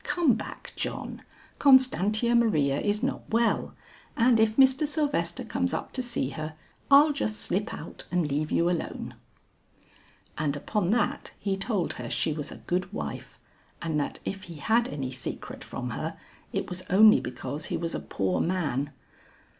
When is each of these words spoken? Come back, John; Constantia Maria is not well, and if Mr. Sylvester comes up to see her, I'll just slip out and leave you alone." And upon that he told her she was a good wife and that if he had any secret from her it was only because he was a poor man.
Come 0.03 0.33
back, 0.33 0.73
John; 0.75 1.21
Constantia 1.59 2.33
Maria 2.33 2.79
is 2.81 3.03
not 3.03 3.29
well, 3.29 3.75
and 4.17 4.39
if 4.39 4.57
Mr. 4.57 4.87
Sylvester 4.87 5.43
comes 5.43 5.75
up 5.75 5.93
to 5.93 6.01
see 6.01 6.29
her, 6.31 6.55
I'll 6.89 7.13
just 7.13 7.35
slip 7.39 7.71
out 7.71 8.07
and 8.11 8.25
leave 8.27 8.51
you 8.51 8.67
alone." 8.67 9.13
And 10.39 10.55
upon 10.55 10.89
that 10.89 11.33
he 11.37 11.55
told 11.55 11.93
her 11.93 12.09
she 12.09 12.33
was 12.33 12.51
a 12.51 12.57
good 12.65 12.91
wife 12.91 13.37
and 13.79 13.99
that 13.99 14.19
if 14.25 14.45
he 14.45 14.55
had 14.55 14.87
any 14.87 15.11
secret 15.11 15.63
from 15.63 15.91
her 15.91 16.17
it 16.51 16.67
was 16.67 16.81
only 16.89 17.19
because 17.19 17.65
he 17.65 17.77
was 17.77 17.93
a 17.93 17.99
poor 17.99 18.41
man. 18.41 18.91